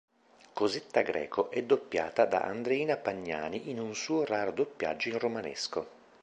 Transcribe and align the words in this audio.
Cosetta 0.53 1.01
Greco 1.03 1.51
è 1.51 1.61
doppiata 1.61 2.25
da 2.25 2.39
Andreina 2.41 2.97
Pagnani 2.97 3.69
in 3.69 3.79
un 3.79 3.93
suo 3.93 4.25
raro 4.25 4.49
doppiaggio 4.51 5.09
in 5.09 5.19
romanesco 5.19 5.87